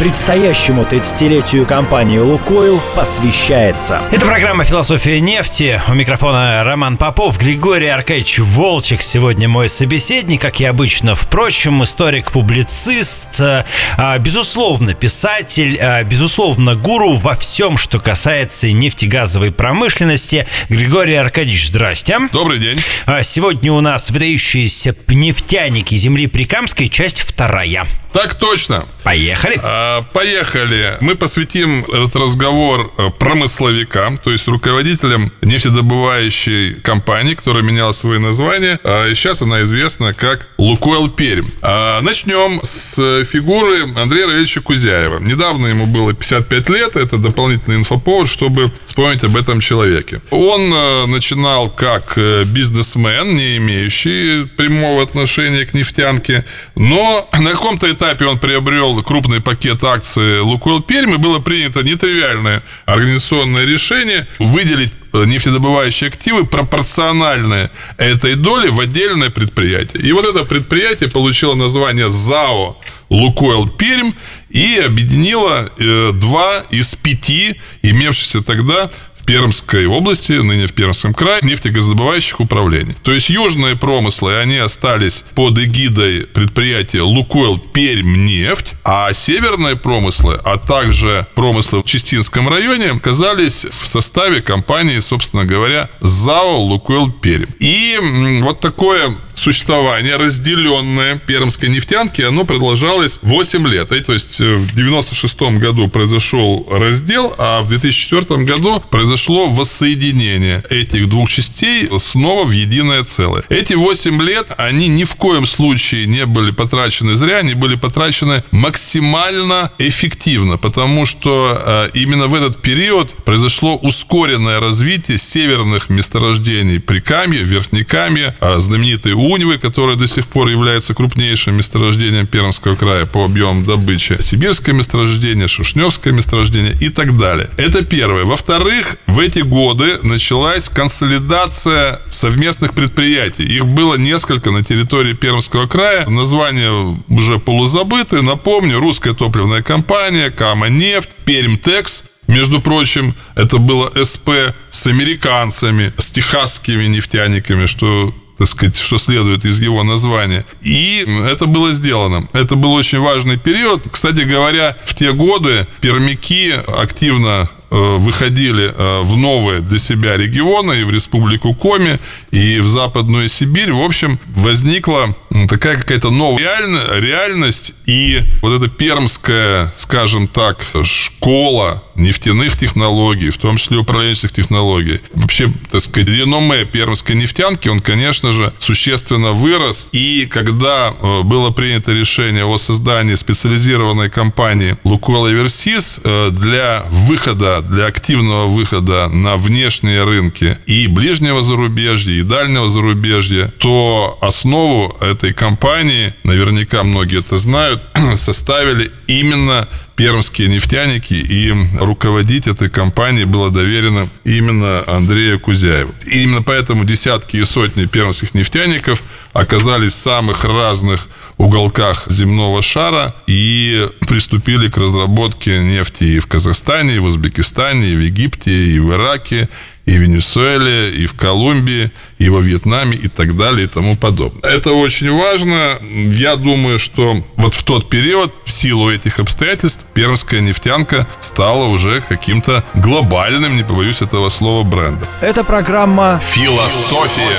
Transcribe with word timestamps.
Предстоящему 0.00 0.84
30-летию 0.84 1.66
компании 1.66 2.16
«Лукойл» 2.16 2.80
посвящается. 2.96 4.00
Это 4.10 4.24
программа 4.24 4.64
«Философия 4.64 5.20
нефти». 5.20 5.78
У 5.88 5.92
микрофона 5.92 6.64
Роман 6.64 6.96
Попов, 6.96 7.38
Григорий 7.38 7.88
Аркадьевич 7.88 8.38
Волчек 8.38 9.02
сегодня 9.02 9.46
мой 9.46 9.68
собеседник, 9.68 10.40
как 10.40 10.58
и 10.58 10.64
обычно. 10.64 11.14
Впрочем, 11.14 11.84
историк-публицист, 11.84 13.42
а, 13.42 14.18
безусловно, 14.18 14.94
писатель, 14.94 15.78
а, 15.78 16.02
безусловно, 16.02 16.76
гуру 16.76 17.16
во 17.16 17.34
всем, 17.34 17.76
что 17.76 18.00
касается 18.00 18.72
нефтегазовой 18.72 19.52
промышленности. 19.52 20.46
Григорий 20.70 21.16
Аркадьевич, 21.16 21.66
здрасте. 21.66 22.16
Добрый 22.32 22.58
день. 22.58 22.80
А, 23.04 23.20
сегодня 23.20 23.70
у 23.70 23.82
нас 23.82 24.08
выдающиеся 24.08 24.96
нефтяники 25.08 25.94
земли 25.94 26.26
Прикамской, 26.26 26.88
часть 26.88 27.20
вторая. 27.20 27.84
Так 28.12 28.34
точно. 28.34 28.84
Поехали. 29.04 29.58
А, 29.62 30.02
поехали. 30.02 30.96
Мы 31.00 31.14
посвятим 31.14 31.84
этот 31.84 32.14
разговор 32.16 32.92
э, 32.98 33.10
промысловикам, 33.18 34.18
то 34.18 34.30
есть 34.30 34.48
руководителям 34.48 35.32
нефтедобывающей 35.42 36.74
компании, 36.74 37.34
которая 37.34 37.62
меняла 37.62 37.92
свое 37.92 38.18
название. 38.18 38.78
А 38.82 39.12
сейчас 39.14 39.42
она 39.42 39.62
известна 39.62 40.12
как 40.12 40.48
Лукойл 40.58 41.08
Пермь. 41.08 41.46
А, 41.62 42.00
начнем 42.00 42.60
с 42.62 43.24
фигуры 43.24 43.88
Андрея 43.96 44.26
Равильевича 44.26 44.60
Кузяева. 44.60 45.20
Недавно 45.20 45.68
ему 45.68 45.86
было 45.86 46.12
55 46.12 46.68
лет. 46.70 46.96
Это 46.96 47.16
дополнительный 47.16 47.76
инфоповод, 47.76 48.28
чтобы 48.28 48.72
вспомнить 48.86 49.22
об 49.24 49.36
этом 49.36 49.60
человеке. 49.60 50.20
Он 50.30 50.72
э, 50.72 51.06
начинал 51.06 51.70
как 51.70 52.14
э, 52.16 52.44
бизнесмен, 52.44 53.36
не 53.36 53.56
имеющий 53.56 54.46
прямого 54.46 55.02
отношения 55.02 55.64
к 55.64 55.74
нефтянке, 55.74 56.44
но 56.74 57.28
на 57.32 57.50
каком-то 57.50 57.86
этапе 58.00 58.24
он 58.24 58.38
приобрел 58.38 59.02
крупный 59.02 59.40
пакет 59.40 59.84
акций 59.84 60.40
Лукойл 60.40 60.80
Пермь, 60.80 61.14
и 61.14 61.16
было 61.18 61.38
принято 61.38 61.82
нетривиальное 61.82 62.62
организационное 62.86 63.66
решение 63.66 64.26
выделить 64.38 64.92
э, 65.12 65.24
нефтедобывающие 65.26 66.08
активы 66.08 66.46
пропорциональные 66.46 67.70
этой 67.98 68.36
доли 68.36 68.68
в 68.68 68.80
отдельное 68.80 69.28
предприятие. 69.28 70.02
И 70.02 70.12
вот 70.12 70.24
это 70.24 70.44
предприятие 70.44 71.10
получило 71.10 71.54
название 71.54 72.08
ЗАО 72.08 72.78
Лукойл 73.10 73.68
Пермь 73.68 74.12
и 74.48 74.76
объединило 74.76 75.70
э, 75.78 76.12
два 76.14 76.64
из 76.70 76.94
пяти 76.94 77.60
имевшихся 77.82 78.42
тогда 78.42 78.90
Пермской 79.30 79.86
области, 79.86 80.32
ныне 80.32 80.66
в 80.66 80.72
Пермском 80.72 81.14
крае, 81.14 81.38
нефтегазодобывающих 81.44 82.40
управлений. 82.40 82.96
То 83.04 83.12
есть 83.12 83.30
южные 83.30 83.76
промыслы, 83.76 84.36
они 84.36 84.56
остались 84.56 85.22
под 85.36 85.56
эгидой 85.56 86.26
предприятия 86.26 87.02
«Лукойл 87.02 87.58
Пермнефть», 87.58 88.72
а 88.82 89.12
северные 89.12 89.76
промыслы, 89.76 90.40
а 90.44 90.56
также 90.56 91.28
промыслы 91.36 91.80
в 91.80 91.84
Чистинском 91.84 92.48
районе 92.48 92.86
оказались 92.86 93.64
в 93.66 93.86
составе 93.86 94.42
компании, 94.42 94.98
собственно 94.98 95.44
говоря, 95.44 95.90
ЗАО 96.00 96.56
«Лукойл 96.56 97.12
Пермь». 97.12 97.46
И 97.60 98.00
вот 98.42 98.58
такое 98.58 99.14
существование, 99.40 100.16
разделенное 100.16 101.16
пермской 101.16 101.68
нефтянки, 101.68 102.22
оно 102.22 102.44
продолжалось 102.44 103.18
8 103.22 103.66
лет. 103.66 103.92
И, 103.92 104.00
то 104.00 104.12
есть 104.12 104.40
э, 104.40 104.56
в 104.56 104.74
96 104.74 105.40
году 105.58 105.88
произошел 105.88 106.66
раздел, 106.70 107.34
а 107.38 107.62
в 107.62 107.68
2004 107.68 108.44
году 108.44 108.82
произошло 108.90 109.48
воссоединение 109.48 110.62
этих 110.70 111.08
двух 111.08 111.30
частей 111.30 111.88
снова 111.98 112.44
в 112.44 112.50
единое 112.50 113.04
целое. 113.04 113.42
Эти 113.48 113.74
8 113.74 114.22
лет, 114.22 114.48
они 114.56 114.88
ни 114.88 115.04
в 115.04 115.14
коем 115.16 115.46
случае 115.46 116.06
не 116.06 116.26
были 116.26 116.50
потрачены 116.50 117.16
зря, 117.16 117.38
они 117.38 117.54
были 117.54 117.76
потрачены 117.76 118.44
максимально 118.50 119.72
эффективно, 119.78 120.58
потому 120.58 121.06
что 121.06 121.60
э, 121.64 121.90
именно 121.94 122.26
в 122.26 122.34
этот 122.34 122.60
период 122.62 123.16
произошло 123.24 123.76
ускоренное 123.76 124.60
развитие 124.60 125.18
северных 125.18 125.88
месторождений 125.88 126.80
Прикамья, 126.80 127.42
Верхнекамья, 127.42 128.36
э, 128.40 128.58
знаменитые 128.58 129.14
Унивы, 129.30 129.58
которое 129.58 129.96
до 129.96 130.08
сих 130.08 130.26
пор 130.26 130.48
является 130.48 130.92
крупнейшим 130.92 131.56
месторождением 131.56 132.26
Пермского 132.26 132.74
края 132.74 133.06
по 133.06 133.24
объемам 133.24 133.64
добычи, 133.64 134.16
Сибирское 134.20 134.74
месторождение, 134.74 135.46
Шушневское 135.46 136.12
месторождение 136.12 136.76
и 136.80 136.88
так 136.88 137.16
далее. 137.16 137.48
Это 137.56 137.84
первое. 137.84 138.24
Во-вторых, 138.24 138.96
в 139.06 139.20
эти 139.20 139.38
годы 139.38 140.00
началась 140.02 140.68
консолидация 140.68 142.02
совместных 142.10 142.74
предприятий. 142.74 143.44
Их 143.44 143.66
было 143.66 143.94
несколько 143.94 144.50
на 144.50 144.64
территории 144.64 145.12
Пермского 145.12 145.68
края. 145.68 146.08
Названия 146.08 146.98
уже 147.08 147.38
полузабыты. 147.38 148.22
Напомню, 148.22 148.80
русская 148.80 149.14
топливная 149.14 149.62
компания, 149.62 150.30
Кама 150.30 150.70
нефть, 150.70 151.10
Пермтекс, 151.24 152.02
между 152.26 152.60
прочим, 152.60 153.14
это 153.36 153.58
было 153.58 153.92
СП 154.04 154.30
с 154.70 154.86
американцами, 154.88 155.92
с 155.98 156.10
техасскими 156.10 156.86
нефтяниками, 156.86 157.66
что 157.66 158.12
так 158.40 158.48
сказать, 158.48 158.76
что 158.78 158.96
следует 158.96 159.44
из 159.44 159.60
его 159.60 159.82
названия. 159.82 160.46
И 160.62 161.06
это 161.26 161.44
было 161.44 161.74
сделано. 161.74 162.26
Это 162.32 162.54
был 162.54 162.72
очень 162.72 162.98
важный 162.98 163.36
период. 163.36 163.86
Кстати 163.92 164.20
говоря, 164.20 164.78
в 164.82 164.94
те 164.94 165.12
годы 165.12 165.66
пермяки 165.82 166.52
активно 166.66 167.50
выходили 167.70 168.74
э, 168.74 169.00
в 169.02 169.16
новые 169.16 169.60
для 169.60 169.78
себя 169.78 170.16
регионы, 170.16 170.80
и 170.80 170.84
в 170.84 170.90
Республику 170.90 171.54
Коми, 171.54 171.98
и 172.32 172.58
в 172.58 172.68
Западную 172.68 173.28
Сибирь. 173.28 173.72
В 173.72 173.80
общем, 173.80 174.18
возникла 174.26 175.14
такая 175.48 175.76
какая-то 175.76 176.10
новая 176.10 176.58
реальность, 176.98 177.74
и 177.86 178.22
вот 178.42 178.60
эта 178.60 178.68
пермская, 178.68 179.72
скажем 179.76 180.26
так, 180.26 180.66
школа 180.82 181.84
нефтяных 181.94 182.58
технологий, 182.58 183.30
в 183.30 183.38
том 183.38 183.56
числе 183.56 183.78
управленческих 183.78 184.32
технологий. 184.32 185.00
Вообще, 185.14 185.52
так 185.70 185.80
сказать, 185.80 186.08
реноме 186.08 186.64
пермской 186.64 187.14
нефтянки, 187.14 187.68
он, 187.68 187.80
конечно 187.80 188.32
же, 188.32 188.52
существенно 188.58 189.32
вырос. 189.32 189.88
И 189.92 190.26
когда 190.28 190.92
э, 191.00 191.22
было 191.22 191.50
принято 191.50 191.92
решение 191.92 192.44
о 192.44 192.58
создании 192.58 193.14
специализированной 193.14 194.10
компании 194.10 194.76
Лукойл 194.82 195.26
Оверсис 195.26 196.00
для 196.30 196.84
выхода 196.90 197.59
для 197.62 197.86
активного 197.86 198.46
выхода 198.46 199.08
на 199.08 199.36
внешние 199.36 200.04
рынки 200.04 200.58
и 200.66 200.86
ближнего 200.86 201.42
зарубежья, 201.42 202.12
и 202.12 202.22
дальнего 202.22 202.68
зарубежья, 202.68 203.52
то 203.58 204.18
основу 204.20 204.96
этой 205.00 205.32
компании, 205.32 206.14
наверняка 206.24 206.82
многие 206.82 207.20
это 207.20 207.36
знают, 207.36 207.86
составили 208.16 208.90
именно 209.06 209.68
пермские 210.00 210.48
нефтяники, 210.48 211.12
и 211.12 211.52
руководить 211.78 212.46
этой 212.46 212.70
компанией 212.70 213.26
было 213.26 213.50
доверено 213.50 214.08
именно 214.24 214.82
Андрею 214.86 215.38
Кузяеву. 215.38 215.92
И 216.06 216.22
именно 216.22 216.42
поэтому 216.42 216.84
десятки 216.84 217.36
и 217.36 217.44
сотни 217.44 217.84
пермских 217.84 218.32
нефтяников 218.32 219.02
оказались 219.34 219.92
в 219.92 219.96
самых 219.96 220.44
разных 220.44 221.06
уголках 221.36 222.04
земного 222.06 222.62
шара 222.62 223.14
и 223.26 223.88
приступили 224.08 224.68
к 224.68 224.78
разработке 224.78 225.60
нефти 225.60 226.04
и 226.04 226.18
в 226.18 226.26
Казахстане, 226.26 226.96
и 226.96 226.98
в 226.98 227.04
Узбекистане, 227.04 227.49
и 227.58 227.96
в 227.96 228.00
Египте, 228.00 228.50
и 228.50 228.78
в 228.78 228.92
Ираке, 228.92 229.48
и 229.86 229.92
в 229.92 230.00
Венесуэле, 230.00 230.94
и 230.94 231.06
в 231.06 231.14
Колумбии, 231.14 231.90
и 232.18 232.28
во 232.28 232.40
Вьетнаме, 232.40 232.96
и 232.96 233.08
так 233.08 233.36
далее, 233.36 233.64
и 233.64 233.66
тому 233.66 233.96
подобное. 233.96 234.48
Это 234.48 234.72
очень 234.72 235.10
важно. 235.10 235.78
Я 236.12 236.36
думаю, 236.36 236.78
что 236.78 237.24
вот 237.36 237.54
в 237.54 237.62
тот 237.64 237.88
период, 237.88 238.32
в 238.44 238.50
силу 238.50 238.90
этих 238.90 239.18
обстоятельств, 239.18 239.86
пермская 239.94 240.40
нефтянка 240.40 241.06
стала 241.20 241.66
уже 241.66 242.02
каким-то 242.08 242.64
глобальным, 242.74 243.56
не 243.56 243.64
побоюсь 243.64 244.02
этого 244.02 244.28
слова, 244.28 244.64
брендом. 244.64 245.08
Это 245.20 245.44
программа 245.44 246.20
«Философия 246.24 247.36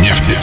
нефти». 0.00 0.38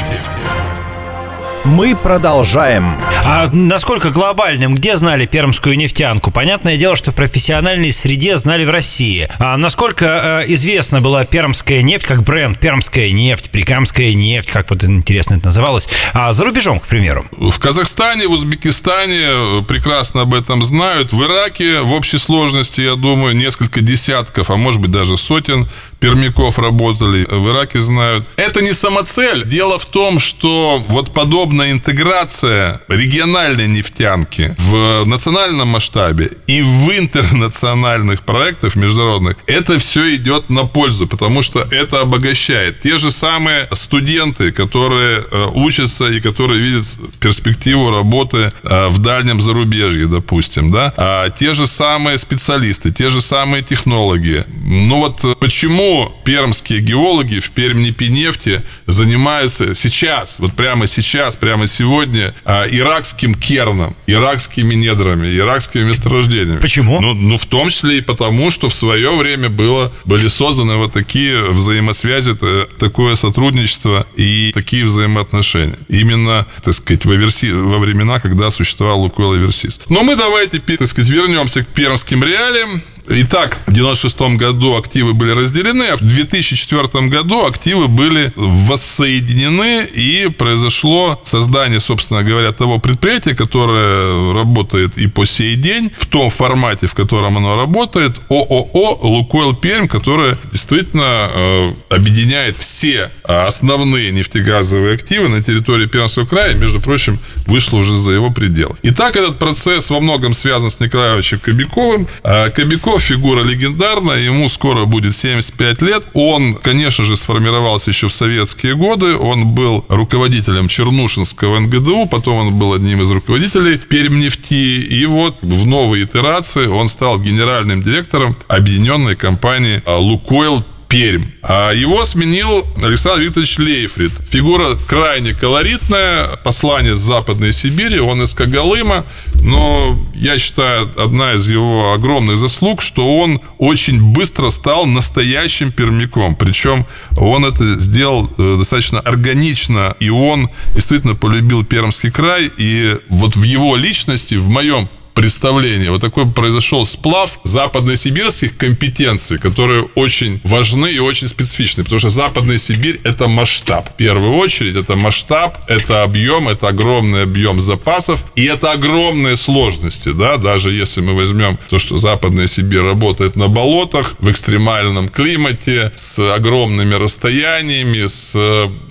Мы 1.64 1.96
продолжаем. 1.96 2.86
А 3.28 3.50
насколько 3.52 4.12
глобальным? 4.12 4.76
Где 4.76 4.98
знали 4.98 5.26
пермскую 5.26 5.76
нефтянку? 5.76 6.30
Понятное 6.30 6.78
дело, 6.78 6.96
что 6.96 7.10
в 7.10 7.16
профессиональной 7.16 7.92
среде 7.92 8.38
знали 8.38 8.66
в 8.66 8.70
России. 8.70 9.28
А 9.40 9.58
насколько 9.58 10.44
э, 10.46 10.54
известна 10.54 11.02
была 11.02 11.26
пермская 11.26 11.82
нефть 11.82 12.06
как 12.06 12.22
бренд? 12.22 12.60
Пермская 12.60 13.10
нефть, 13.12 13.50
Прикамская 13.50 14.14
нефть, 14.14 14.52
как 14.52 14.70
вот 14.70 14.84
интересно 14.84 15.36
это 15.36 15.46
называлось. 15.46 15.90
А 16.14 16.32
за 16.34 16.44
рубежом, 16.46 16.80
к 16.80 16.86
примеру? 16.86 17.26
В 17.32 17.58
Казахстане, 17.58 18.28
в 18.28 18.32
Узбекистане 18.32 19.22
э, 19.24 19.62
прекрасно 19.68 20.22
об 20.22 20.36
этом 20.36 20.64
знают. 20.64 21.12
В 21.12 21.24
Ираке 21.24 21.82
в 21.82 21.94
общей 21.94 22.20
сложности, 22.20 22.82
я 22.82 22.94
думаю, 22.94 23.36
несколько 23.36 23.82
десятков, 23.82 24.52
а 24.52 24.56
может 24.56 24.80
быть 24.82 24.92
даже 24.92 25.18
сотен 25.18 25.68
пермяков 26.00 26.60
работали. 26.60 27.26
В 27.28 27.50
Ираке 27.50 27.82
знают. 27.82 28.26
Это 28.36 28.62
не 28.62 28.74
самоцель. 28.74 29.44
Дело 29.46 29.80
в 29.80 29.86
том, 29.86 30.20
что 30.20 30.84
вот 30.88 31.12
подобная 31.12 31.72
интеграция 31.72 32.82
региональной 33.16 33.68
нефтянки 33.68 34.54
в 34.58 35.06
национальном 35.06 35.70
масштабе 35.70 36.32
и 36.48 36.62
в 36.62 36.92
интернациональных 36.92 38.24
проектах 38.24 38.76
международных, 38.76 39.38
это 39.48 39.80
все 39.80 40.16
идет 40.16 40.50
на 40.50 40.66
пользу, 40.66 41.08
потому 41.08 41.42
что 41.42 41.62
это 41.62 42.02
обогащает. 42.02 42.82
Те 42.82 42.98
же 42.98 43.12
самые 43.12 43.70
студенты, 43.72 44.52
которые 44.52 45.24
э, 45.32 45.48
учатся 45.54 46.10
и 46.10 46.20
которые 46.20 46.60
видят 46.60 46.86
перспективу 47.22 47.90
работы 47.90 48.52
э, 48.64 48.88
в 48.90 49.00
дальнем 49.00 49.40
зарубежье, 49.40 50.08
допустим, 50.08 50.72
да, 50.72 50.94
а 50.98 51.30
те 51.30 51.54
же 51.54 51.68
самые 51.68 52.18
специалисты, 52.18 52.92
те 52.92 53.10
же 53.10 53.22
самые 53.22 53.64
технологии. 53.64 54.44
Ну 54.50 54.98
вот 54.98 55.40
почему 55.40 56.12
пермские 56.26 56.82
геологи 56.82 57.40
в 57.40 57.52
Пермнепинефти 57.52 58.62
занимаются 58.88 59.74
сейчас, 59.74 60.40
вот 60.40 60.54
прямо 60.54 60.88
сейчас, 60.88 61.38
прямо 61.38 61.66
сегодня 61.68 62.34
э, 62.44 62.68
иракским 63.06 63.36
керном, 63.36 63.96
иракскими 64.08 64.74
недрами, 64.74 65.28
иракскими 65.38 65.84
месторождениями. 65.84 66.60
Почему? 66.60 67.00
Ну, 67.02 67.14
ну, 67.14 67.38
в 67.38 67.46
том 67.46 67.70
числе 67.70 68.00
и 68.00 68.02
потому, 68.02 68.50
что 68.52 68.68
в 68.70 68.74
свое 68.74 69.16
время 69.16 69.50
было, 69.50 69.92
были 70.06 70.28
созданы 70.28 70.76
вот 70.78 70.94
такие 70.94 71.50
взаимосвязи, 71.52 72.36
такое 72.80 73.16
сотрудничество 73.16 74.08
и 74.16 74.52
такие 74.54 74.86
взаимоотношения. 74.86 75.78
Именно, 75.88 76.48
так 76.64 76.74
сказать, 76.74 77.06
во, 77.06 77.14
верси, 77.14 77.52
во 77.52 77.78
времена, 77.78 78.20
когда 78.20 78.50
существовал 78.50 79.02
Лукойл 79.02 79.34
Оверсис. 79.34 79.80
Но 79.90 80.04
мы 80.04 80.16
давайте, 80.16 80.60
так 80.60 80.88
сказать, 80.88 81.10
вернемся 81.10 81.64
к 81.64 81.68
пермским 81.68 82.24
реалиям. 82.24 82.82
Итак, 83.08 83.60
в 83.68 83.74
96 83.74 84.38
году 84.38 84.78
активы 84.78 85.14
были 85.14 85.32
разделены, 85.32 85.84
а 85.84 85.96
в 85.96 86.02
2004 86.02 87.08
году 87.08 87.46
активы 87.46 87.88
были 87.88 88.34
воссоединены, 88.36 89.86
и 89.86 90.28
произошло 90.30 91.20
создание, 91.24 91.80
собственно 91.80 92.24
говоря, 92.24 92.52
того 92.52 92.80
предприятия, 92.80 93.36
которое 93.36 94.34
работает 94.34 94.98
и 94.98 95.08
по 95.08 95.26
сей 95.26 95.56
день, 95.56 95.92
в 95.98 96.08
том 96.08 96.30
формате, 96.30 96.88
в 96.88 96.96
котором 96.96 97.38
оно 97.38 97.56
работает, 97.56 98.22
ООО 98.30 99.00
«Лукойл 99.04 99.56
Пермь», 99.56 99.88
которое 99.88 100.38
действительно 100.52 101.30
э, 101.30 101.74
объединяет 101.90 102.58
все 102.58 103.12
основные 103.24 104.12
нефтегазовые 104.12 104.96
активы 104.96 105.28
на 105.30 105.44
территории 105.44 105.86
Пермского 105.86 106.26
края, 106.26 106.56
между 106.56 106.82
прочим, 106.82 107.20
вышло 107.46 107.78
уже 107.78 107.98
за 107.98 108.12
его 108.12 108.32
пределы. 108.32 108.76
Итак, 108.84 109.16
этот 109.16 109.38
процесс 109.38 109.90
во 109.90 110.00
многом 110.00 110.34
связан 110.34 110.70
с 110.70 110.80
Николаевичем 110.80 111.40
Кобяковым. 111.40 112.08
А 112.24 112.50
Кобяков 112.50 112.95
Фигура 112.98 113.44
легендарная, 113.44 114.20
ему 114.20 114.50
скоро 114.50 114.86
будет 114.86 115.16
75 115.16 115.82
лет. 115.82 116.08
Он, 116.14 116.56
конечно 116.56 117.04
же, 117.04 117.18
сформировался 117.18 117.92
еще 117.92 118.08
в 118.08 118.14
советские 118.14 118.76
годы. 118.76 119.16
Он 119.16 119.48
был 119.48 119.86
руководителем 119.90 120.68
Чернушинского 120.68 121.60
НГДУ, 121.60 122.08
потом 122.08 122.48
он 122.48 122.56
был 122.56 122.74
одним 122.74 123.02
из 123.02 123.12
руководителей 123.12 123.78
Пермнефти. 123.78 124.82
И 124.82 125.06
вот 125.06 125.38
в 125.42 125.66
новой 125.66 126.04
итерации 126.04 126.68
он 126.68 126.90
стал 126.90 127.20
генеральным 127.20 127.82
директором 127.82 128.36
объединенной 128.48 129.16
компании 129.16 129.82
«Лукойл 129.86 130.64
Пермь. 130.88 131.26
А 131.42 131.72
его 131.72 132.06
сменил 132.06 132.66
Александр 132.82 133.24
Викторович 133.24 133.58
Лейфрид. 133.60 134.12
Фигура 134.30 134.76
крайне 134.88 135.34
колоритная, 135.34 136.38
посланец 136.44 136.98
Западной 136.98 137.54
Сибири, 137.54 138.00
он 138.00 138.22
из 138.24 138.34
Кагалыма, 138.34 139.06
но 139.46 139.96
я 140.16 140.40
считаю, 140.40 140.92
одна 140.98 141.34
из 141.34 141.48
его 141.48 141.94
огромных 141.94 142.38
заслуг, 142.38 142.82
что 142.82 143.20
он 143.20 143.42
очень 143.60 144.02
быстро 144.02 144.50
стал 144.50 144.88
настоящим 144.88 145.72
пермяком. 145.72 146.36
Причем 146.36 146.86
он 147.16 147.46
это 147.46 147.80
сделал 147.80 148.28
э, 148.40 148.56
достаточно 148.58 149.00
органично, 149.00 149.96
и 150.00 150.10
он 150.10 150.50
действительно 150.74 151.14
полюбил 151.14 151.64
Пермский 151.64 152.10
край, 152.10 152.52
и 152.58 152.98
вот 153.10 153.36
в 153.36 153.44
его 153.44 153.76
личности, 153.76 154.34
в 154.34 154.50
моем 154.50 154.90
представление. 155.16 155.90
Вот 155.92 156.02
такой 156.02 156.28
произошел 156.28 156.86
сплав 156.86 157.40
западносибирских 157.44 158.58
компетенций, 158.58 159.40
которые 159.40 159.88
очень 159.96 160.42
важны 160.44 160.92
и 160.92 161.00
очень 161.00 161.30
специфичны, 161.30 161.84
потому 161.84 162.00
что 162.00 162.10
Западная 162.10 162.58
Сибирь– 162.58 163.00
это 163.04 163.28
масштаб. 163.28 163.90
В 163.90 163.96
первую 163.96 164.36
очередь, 164.36 164.76
это 164.76 164.96
масштаб, 164.96 165.58
это 165.68 166.04
объем, 166.04 166.50
это 166.50 166.68
огромный 166.68 167.24
объем 167.24 167.62
запасов, 167.62 168.24
и 168.36 168.44
это 168.44 168.74
огромные 168.74 169.38
сложности, 169.38 170.10
да, 170.10 170.38
даже 170.38 170.72
если 170.74 171.02
мы 171.02 171.16
возьмем 171.16 171.58
то, 171.70 171.80
что 171.80 171.98
Западная 171.98 172.48
Сибирь 172.48 172.82
работает 172.82 173.38
на 173.38 173.48
болотах, 173.48 174.16
в 174.20 174.30
экстремальном 174.30 175.08
климате, 175.08 175.94
с 175.96 176.20
огромными 176.36 176.94
расстояниями, 176.96 178.06
с 178.08 178.38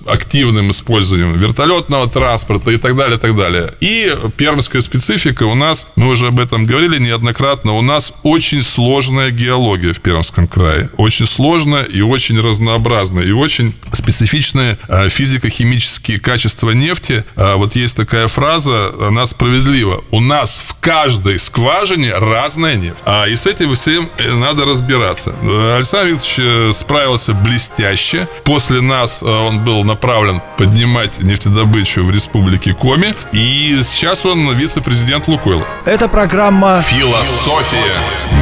активным 0.07 0.71
использованием 0.71 1.37
вертолетного 1.37 2.09
транспорта 2.09 2.71
и 2.71 2.77
так 2.77 2.95
далее, 2.95 3.17
и 3.17 3.19
так 3.19 3.35
далее. 3.35 3.73
И 3.79 4.11
пермская 4.37 4.81
специфика 4.81 5.43
у 5.43 5.53
нас, 5.53 5.87
мы 5.95 6.14
уже 6.15 6.27
об 6.27 6.39
этом 6.39 6.65
говорили 6.65 6.97
неоднократно, 6.97 7.73
у 7.73 7.81
нас 7.81 8.13
очень 8.23 8.63
сложная 8.63 9.31
геология 9.31 9.91
в 9.91 9.99
Пермском 9.99 10.47
крае. 10.47 10.89
Очень 10.95 11.25
сложная 11.25 11.83
и 11.83 12.01
очень 12.01 12.39
разнообразная. 12.39 13.25
И 13.25 13.31
очень 13.31 13.75
специфичные 13.91 14.77
а, 14.87 15.09
физико-химические 15.09 16.19
качества 16.19 16.71
нефти. 16.71 17.25
А, 17.35 17.57
вот 17.57 17.75
есть 17.75 17.97
такая 17.97 18.27
фраза, 18.27 18.93
она 19.07 19.25
справедлива. 19.25 20.03
У 20.11 20.21
нас 20.21 20.63
в 20.65 20.75
каждой 20.79 21.37
скважине 21.37 22.13
разная 22.13 22.75
нефть. 22.75 22.97
А, 23.05 23.27
и 23.27 23.35
с 23.35 23.45
этим 23.45 23.75
всем 23.75 24.09
э, 24.17 24.33
надо 24.33 24.63
разбираться. 24.65 25.35
Александр 25.75 26.11
Викторович 26.11 26.39
э, 26.39 26.73
справился 26.73 27.33
блестяще. 27.33 28.27
После 28.45 28.79
нас 28.79 29.21
э, 29.21 29.25
он 29.25 29.65
был 29.65 29.83
направлен 29.83 30.41
поднимать 30.57 31.19
нефтедобычу 31.19 32.05
в 32.05 32.11
республике 32.11 32.73
Коми. 32.73 33.13
И 33.33 33.77
сейчас 33.83 34.25
он 34.25 34.49
вице-президент 34.53 35.27
Лукойла. 35.27 35.65
Это 35.85 36.04
программа 36.07 36.81
«Философия 36.81 37.91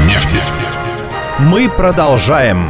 нефти». 0.08 0.38
Мы 1.40 1.70
продолжаем. 1.70 2.70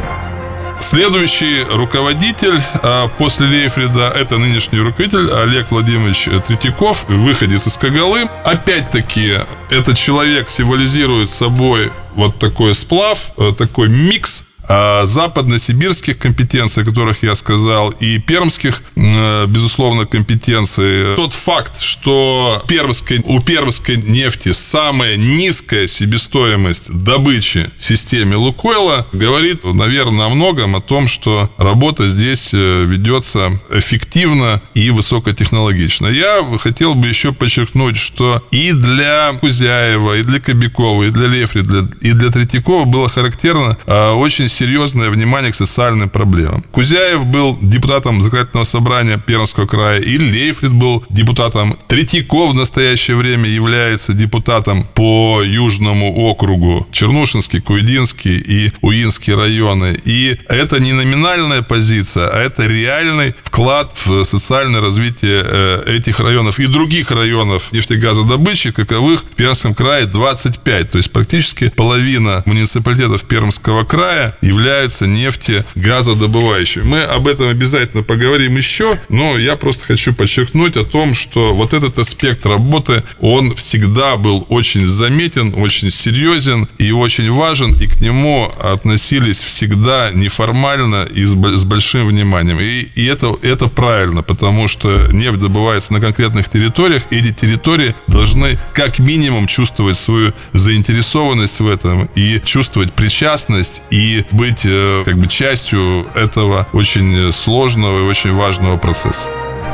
Следующий 0.80 1.62
руководитель 1.64 2.60
а, 2.82 3.08
после 3.08 3.46
Лейфрида– 3.46 4.10
это 4.14 4.38
нынешний 4.38 4.78
руководитель 4.80 5.30
Олег 5.32 5.70
Владимирович 5.70 6.28
Третьяков, 6.46 7.04
выходец 7.08 7.66
из 7.66 7.76
Кагалы. 7.76 8.28
Опять-таки, 8.44 9.38
этот 9.70 9.96
человек 9.96 10.50
символизирует 10.50 11.30
собой 11.30 11.90
вот 12.14 12.38
такой 12.38 12.74
сплав, 12.74 13.18
э, 13.36 13.52
такой 13.56 13.88
микс 13.88 14.44
а 14.44 14.53
западно-сибирских 14.68 16.18
компетенций, 16.18 16.82
о 16.82 16.86
которых 16.86 17.22
я 17.22 17.34
сказал, 17.34 17.90
и 17.90 18.18
пермских, 18.18 18.82
э, 18.96 19.46
безусловно, 19.46 20.06
компетенций. 20.06 21.14
Тот 21.16 21.32
факт, 21.32 21.80
что 21.82 22.62
пермской, 22.66 23.20
у 23.24 23.40
пермской 23.40 23.96
нефти 23.96 24.52
самая 24.52 25.16
низкая 25.16 25.86
себестоимость 25.86 26.90
добычи 26.90 27.70
в 27.78 27.84
системе 27.84 28.36
Лукойла, 28.36 29.06
говорит, 29.12 29.64
наверное, 29.64 30.26
о 30.26 30.28
многом 30.30 30.76
о 30.76 30.80
том, 30.80 31.08
что 31.08 31.50
работа 31.58 32.06
здесь 32.06 32.50
э, 32.52 32.84
ведется 32.86 33.60
эффективно 33.70 34.62
и 34.74 34.90
высокотехнологично. 34.90 36.06
Я 36.06 36.42
хотел 36.58 36.94
бы 36.94 37.08
еще 37.08 37.32
подчеркнуть, 37.32 37.96
что 37.96 38.42
и 38.50 38.72
для 38.72 39.32
Кузяева, 39.40 40.18
и 40.18 40.22
для 40.22 40.40
Кобякова, 40.40 41.04
и 41.04 41.10
для 41.10 41.26
Лефри, 41.26 41.64
и 42.00 42.12
для 42.12 42.30
Третьякова 42.30 42.84
было 42.84 43.08
характерно 43.08 43.76
очень 44.16 44.48
серьезное 44.54 45.10
внимание 45.10 45.52
к 45.52 45.54
социальным 45.54 46.08
проблемам. 46.08 46.64
Кузяев 46.72 47.26
был 47.26 47.58
депутатом 47.60 48.20
законодательного 48.20 48.64
собрания 48.64 49.18
Пермского 49.18 49.66
края, 49.66 50.00
и 50.00 50.18
Лейфрид 50.18 50.72
был 50.72 51.04
депутатом. 51.10 51.76
Третьяков 51.88 52.52
в 52.52 52.54
настоящее 52.54 53.16
время 53.16 53.48
является 53.48 54.12
депутатом 54.12 54.86
по 54.94 55.42
Южному 55.44 56.14
округу, 56.16 56.86
Чернушинский, 56.92 57.60
Куйдинский 57.60 58.38
и 58.38 58.72
Уинский 58.80 59.34
районы. 59.34 59.98
И 60.04 60.38
это 60.48 60.78
не 60.80 60.92
номинальная 60.92 61.62
позиция, 61.62 62.28
а 62.28 62.38
это 62.40 62.66
реальный 62.66 63.34
вклад 63.42 63.92
в 64.06 64.24
социальное 64.24 64.80
развитие 64.80 65.42
э, 65.44 65.96
этих 65.96 66.20
районов 66.20 66.58
и 66.58 66.66
других 66.66 67.10
районов 67.10 67.72
нефтегазодобычи, 67.72 68.70
каковых 68.70 69.22
в 69.22 69.36
Пермском 69.36 69.74
крае 69.74 70.06
25. 70.06 70.90
То 70.90 70.98
есть 70.98 71.10
практически 71.10 71.70
половина 71.70 72.42
муниципалитетов 72.46 73.24
Пермского 73.24 73.84
края 73.84 74.36
являются 74.44 75.06
нефтегазодобывающими. 75.06 76.84
Мы 76.84 77.02
об 77.02 77.26
этом 77.26 77.48
обязательно 77.48 78.02
поговорим 78.02 78.56
еще. 78.56 79.00
но 79.08 79.38
я 79.38 79.56
просто 79.56 79.86
хочу 79.86 80.12
подчеркнуть 80.12 80.76
о 80.76 80.84
том, 80.84 81.14
что 81.14 81.54
вот 81.54 81.72
этот 81.72 81.98
аспект 81.98 82.44
работы, 82.46 83.02
он 83.20 83.54
всегда 83.56 84.16
был 84.16 84.46
очень 84.48 84.86
заметен, 84.86 85.54
очень 85.56 85.90
серьезен 85.90 86.68
и 86.78 86.92
очень 86.92 87.30
важен, 87.30 87.74
и 87.74 87.86
к 87.86 88.00
нему 88.00 88.52
относились 88.60 89.42
всегда 89.42 90.10
неформально 90.12 91.04
и 91.04 91.24
с 91.24 91.34
большим 91.64 92.08
вниманием. 92.08 92.60
И, 92.60 92.88
и 92.94 93.04
это, 93.06 93.34
это 93.42 93.68
правильно, 93.68 94.22
потому 94.22 94.68
что 94.68 95.08
нефть 95.10 95.40
добывается 95.40 95.92
на 95.92 96.00
конкретных 96.00 96.48
территориях, 96.48 97.02
и 97.10 97.16
эти 97.16 97.32
территории 97.32 97.94
должны 98.08 98.58
как 98.74 98.98
минимум 98.98 99.46
чувствовать 99.46 99.96
свою 99.96 100.32
заинтересованность 100.52 101.60
в 101.60 101.68
этом 101.68 102.08
и 102.14 102.40
чувствовать 102.44 102.92
причастность 102.92 103.82
и 103.90 104.24
быть 104.34 104.62
э, 104.64 105.02
как 105.04 105.16
бы 105.16 105.26
частью 105.26 106.06
этого 106.14 106.66
очень 106.72 107.32
сложного 107.32 108.00
и 108.00 108.02
очень 108.02 108.34
важного 108.34 108.76
процесса. 108.76 109.28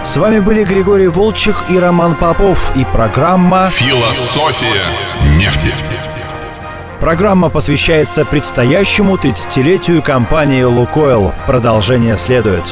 С 0.04 0.16
вами 0.16 0.40
были 0.40 0.64
Григорий 0.64 1.08
Волчек 1.08 1.56
и 1.68 1.78
Роман 1.78 2.14
Попов 2.14 2.74
и 2.76 2.84
программа 2.84 3.70
«Философия 3.70 4.82
нефти». 5.36 5.74
Программа 7.00 7.48
посвящается 7.48 8.24
предстоящему 8.24 9.16
30-летию 9.16 10.02
компании 10.02 10.62
«Лукойл». 10.62 11.32
Продолжение 11.46 12.18
следует. 12.18 12.64